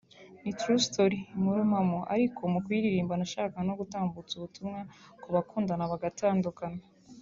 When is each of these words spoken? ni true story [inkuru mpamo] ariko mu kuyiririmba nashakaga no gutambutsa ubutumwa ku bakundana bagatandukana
ni 0.43 0.51
true 0.59 0.81
story 0.89 1.19
[inkuru 1.35 1.61
mpamo] 1.71 1.99
ariko 2.13 2.41
mu 2.53 2.59
kuyiririmba 2.63 3.13
nashakaga 3.19 3.59
no 3.67 3.73
gutambutsa 3.79 4.33
ubutumwa 4.35 4.79
ku 5.21 5.27
bakundana 5.35 5.91
bagatandukana 5.91 6.81